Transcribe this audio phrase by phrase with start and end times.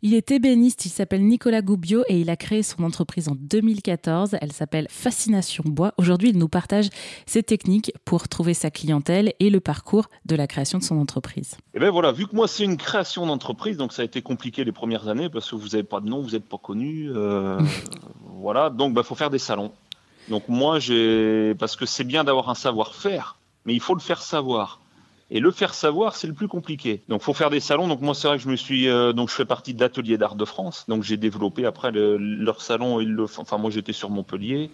[0.00, 4.36] Il est ébéniste, il s'appelle Nicolas Goubio et il a créé son entreprise en 2014.
[4.40, 5.92] Elle s'appelle Fascination Bois.
[5.96, 6.88] Aujourd'hui, il nous partage
[7.26, 11.56] ses techniques pour trouver sa clientèle et le parcours de la création de son entreprise.
[11.74, 14.62] Eh bien voilà, vu que moi c'est une création d'entreprise, donc ça a été compliqué
[14.62, 17.10] les premières années parce que vous n'avez pas de nom, vous n'êtes pas connu.
[17.10, 17.58] Euh,
[18.40, 19.72] voilà, donc il bah, faut faire des salons.
[20.28, 24.22] Donc moi, j'ai parce que c'est bien d'avoir un savoir-faire, mais il faut le faire
[24.22, 24.78] savoir.
[25.30, 27.02] Et le faire savoir, c'est le plus compliqué.
[27.08, 27.86] Donc, faut faire des salons.
[27.86, 30.36] Donc, moi, c'est vrai que je me suis, euh, donc, je fais partie d'Atelier d'Art
[30.36, 30.86] de France.
[30.88, 33.00] Donc, j'ai développé après le, leur salon.
[33.00, 34.70] Ils le, enfin, moi, j'étais sur Montpellier.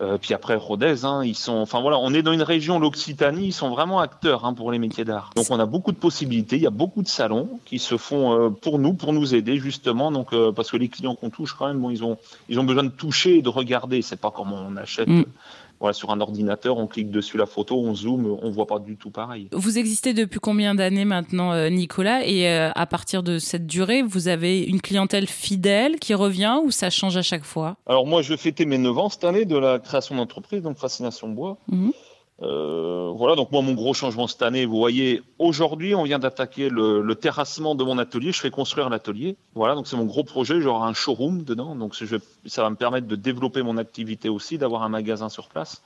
[0.00, 3.46] Euh, puis après Rodez, hein, ils sont, enfin voilà, on est dans une région, l'Occitanie,
[3.46, 5.30] ils sont vraiment acteurs hein, pour les métiers d'art.
[5.36, 8.32] Donc on a beaucoup de possibilités, il y a beaucoup de salons qui se font
[8.32, 10.10] euh, pour nous, pour nous aider justement.
[10.10, 12.16] Donc euh, parce que les clients qu'on touche quand même, bon, ils ont,
[12.48, 14.02] ils ont besoin de toucher et de regarder.
[14.02, 15.08] C'est pas comme on achète.
[15.08, 15.24] Mm
[15.82, 18.96] voilà, sur un ordinateur, on clique dessus la photo, on zoome, on voit pas du
[18.96, 19.48] tout pareil.
[19.50, 22.24] Vous existez depuis combien d'années maintenant, euh, Nicolas?
[22.24, 26.70] Et euh, à partir de cette durée, vous avez une clientèle fidèle qui revient ou
[26.70, 27.76] ça change à chaque fois?
[27.86, 31.28] Alors moi, je fêtais mes 9 ans cette année de la création d'entreprise, donc Fascination
[31.28, 31.58] Bois.
[31.66, 31.90] Mhm.
[32.40, 36.70] Euh, voilà, donc moi, mon gros changement cette année, vous voyez, aujourd'hui, on vient d'attaquer
[36.70, 38.32] le, terrassement de mon atelier.
[38.32, 39.36] Je fais construire l'atelier.
[39.54, 40.60] Voilà, donc c'est mon gros projet.
[40.60, 41.76] J'aurai un showroom dedans.
[41.76, 45.82] Donc ça va me permettre de développer mon activité aussi, d'avoir un magasin sur place.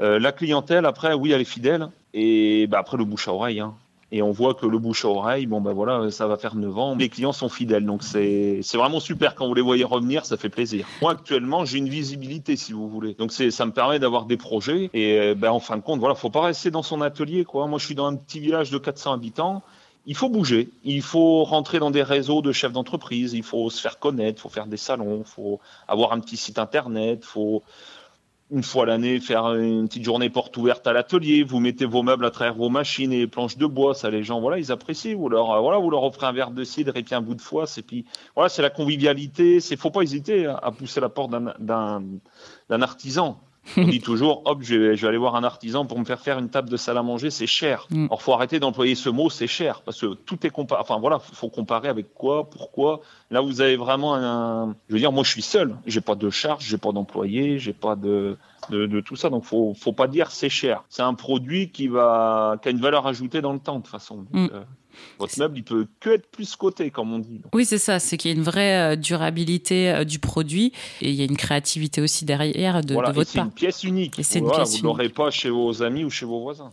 [0.00, 1.88] Euh, la clientèle, après, oui, elle est fidèle.
[2.14, 3.60] Et bah, après, le bouche à oreille.
[3.60, 3.74] Hein.
[4.12, 6.78] Et on voit que le bouche à oreille, bon ben voilà, ça va faire 9
[6.78, 6.94] ans.
[6.96, 10.48] Les clients sont fidèles, donc c'est vraiment super quand vous les voyez revenir, ça fait
[10.48, 10.86] plaisir.
[11.02, 14.90] Moi actuellement, j'ai une visibilité si vous voulez, donc ça me permet d'avoir des projets.
[14.94, 17.66] Et ben en fin de compte, voilà, faut pas rester dans son atelier quoi.
[17.66, 19.62] Moi, je suis dans un petit village de 400 habitants.
[20.08, 23.80] Il faut bouger, il faut rentrer dans des réseaux de chefs d'entreprise, il faut se
[23.80, 27.26] faire connaître, il faut faire des salons, il faut avoir un petit site internet, il
[27.26, 27.64] faut
[28.50, 32.24] une fois l'année faire une petite journée porte ouverte à l'atelier, vous mettez vos meubles
[32.24, 35.28] à travers vos machines et planches de bois, ça les gens voilà, ils apprécient, vous
[35.28, 37.64] leur voilà, vous leur offrez un verre de cidre et puis un bout de foie,
[37.76, 42.82] et puis voilà, c'est la convivialité, c'est faut pas hésiter à pousser la porte d'un
[42.82, 43.40] artisan.
[43.76, 46.48] On dit toujours, hop, je vais, aller voir un artisan pour me faire faire une
[46.48, 47.86] table de salle à manger, c'est cher.
[47.90, 48.06] Mm.
[48.06, 50.80] Alors, faut arrêter d'employer ce mot, c'est cher, parce que tout est comparé.
[50.80, 53.00] Enfin, voilà, faut comparer avec quoi, pourquoi.
[53.30, 54.76] Là, vous avez vraiment un.
[54.88, 55.76] Je veux dire, moi, je suis seul.
[55.86, 58.36] J'ai pas de charge, j'ai pas d'employé, j'ai pas de,
[58.70, 59.30] de, tout ça.
[59.30, 60.84] Donc, faut, faut pas dire c'est cher.
[60.88, 63.90] C'est un produit qui va, qui a une valeur ajoutée dans le temps, de toute
[63.90, 64.26] façon.
[64.32, 64.48] Mm.
[64.52, 64.62] Euh,
[65.18, 67.40] votre meuble, il peut que être plus coté, comme on dit.
[67.54, 67.98] Oui, c'est ça.
[67.98, 71.24] C'est qu'il y a une vraie euh, durabilité euh, du produit et il y a
[71.24, 74.18] une créativité aussi derrière de, voilà, de votre C'est une pièce unique.
[74.18, 76.70] Et c'est pièce vous l'aurez pas chez vos amis ou chez vos voisins.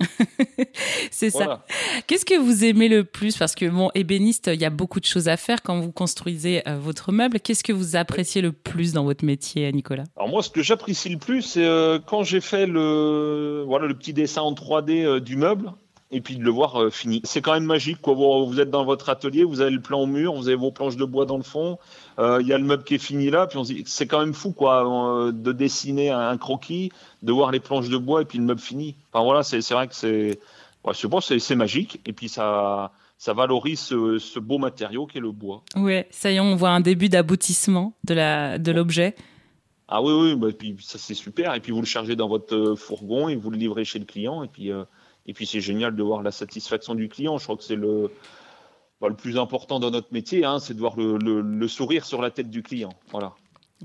[1.11, 1.65] c'est ça.
[2.07, 3.37] Qu'est-ce que vous aimez le plus?
[3.37, 6.67] Parce que bon, ébéniste, il y a beaucoup de choses à faire quand vous construisez
[6.67, 7.39] euh, votre meuble.
[7.39, 10.03] Qu'est-ce que vous appréciez le plus dans votre métier, Nicolas?
[10.17, 11.63] Alors moi, ce que j'apprécie le plus, c'est
[12.05, 15.71] quand j'ai fait le voilà le petit dessin en 3D du meuble
[16.13, 17.21] et puis de le voir euh, fini.
[17.23, 17.99] C'est quand même magique.
[18.01, 18.13] Quoi.
[18.13, 20.95] Vous, êtes dans votre atelier, vous avez le plan au mur, vous avez vos planches
[20.95, 21.79] de bois dans le fond,
[22.19, 24.07] euh, il y a le meuble qui est fini là, puis on se dit c'est
[24.07, 26.91] quand même fou quoi, euh, de dessiner un, croquis,
[27.23, 28.95] de voir les planches de bois et puis le meuble fini.
[29.11, 30.39] Enfin voilà, c'est vrai que c'est,
[30.85, 35.21] ouais, je pense c'est magique et puis ça ça valorise ce, beau matériau qui est
[35.21, 35.63] le bois.
[35.75, 39.15] Ouais, ça y est, on voit un début d'aboutissement de la de l'objet.
[39.87, 41.55] Ah oui, oui, bah, puis ça c'est super.
[41.55, 44.43] Et puis vous le chargez dans votre fourgon et vous le livrez chez le client.
[44.43, 44.71] Et puis
[45.25, 47.37] et puis c'est génial de voir la satisfaction du client.
[47.37, 48.11] Je crois que c'est le,
[49.03, 52.21] bah, le plus important dans notre métier, hein, c'est de voir le, le, sourire sur
[52.21, 52.93] la tête du client.
[53.11, 53.33] Voilà.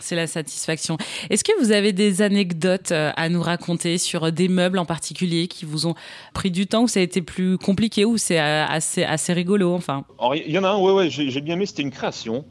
[0.00, 0.96] C'est la satisfaction.
[1.28, 5.48] Est-ce que vous avez des anecdotes euh, à nous raconter sur des meubles en particulier
[5.48, 5.96] qui vous ont
[6.34, 9.74] pris du temps ou ça a été plus compliqué ou c'est euh, assez, assez rigolo
[9.74, 10.04] enfin?
[10.34, 12.44] Il y en a un, ouais, ouais, j'ai bien aimé, c'était une création.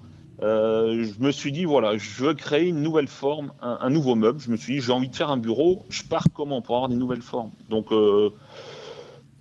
[0.44, 4.42] Euh, je me suis dit, voilà, je veux créer une nouvelle forme, un, nouveau meuble.
[4.42, 6.90] Je me suis dit, j'ai envie de faire un bureau, je pars comment pour avoir
[6.90, 7.52] des nouvelles formes?
[7.70, 7.94] Donc,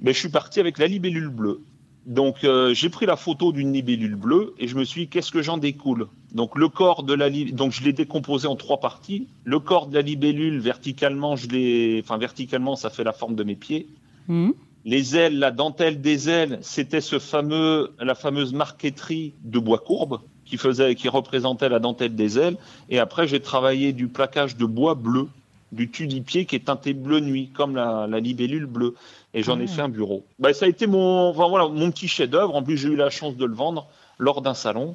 [0.01, 1.61] mais je suis parti avec la libellule bleue.
[2.07, 5.33] Donc euh, j'ai pris la photo d'une libellule bleue et je me suis dit qu'est-ce
[5.33, 6.07] que j'en découle?
[6.33, 9.27] Donc le corps de la donc je l'ai décomposé en trois parties.
[9.43, 13.43] Le corps de la libellule verticalement, je l'ai enfin verticalement ça fait la forme de
[13.43, 13.89] mes pieds.
[14.29, 14.51] Mmh.
[14.85, 20.21] Les ailes, la dentelle des ailes, c'était ce fameux la fameuse marqueterie de bois courbe
[20.45, 22.57] qui faisait qui représentait la dentelle des ailes
[22.89, 25.27] et après j'ai travaillé du plaquage de bois bleu
[25.73, 28.95] du tudipier qui est teinté bleu nuit, comme la, libellule bleue.
[29.35, 29.73] Et j'en ai ah.
[29.73, 30.25] fait un bureau.
[30.39, 32.55] Bah, ça a été mon, voilà, mon petit chef-d'œuvre.
[32.55, 33.87] En plus, j'ai eu la chance de le vendre
[34.19, 34.95] lors d'un salon.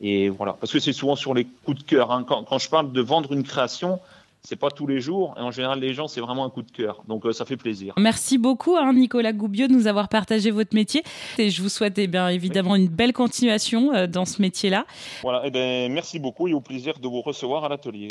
[0.00, 2.10] Et voilà, parce que c'est souvent sur les coups de cœur.
[2.10, 2.24] Hein.
[2.26, 4.00] Quand, quand, je parle de vendre une création,
[4.42, 5.34] c'est pas tous les jours.
[5.38, 7.02] Et en général, les gens, c'est vraiment un coup de cœur.
[7.06, 7.94] Donc, euh, ça fait plaisir.
[7.96, 11.02] Merci beaucoup, hein, Nicolas Goubio, de nous avoir partagé votre métier.
[11.38, 14.84] Et je vous souhaite eh bien évidemment une belle continuation euh, dans ce métier-là.
[15.22, 18.10] Voilà, et eh ben, merci beaucoup et au plaisir de vous recevoir à l'atelier.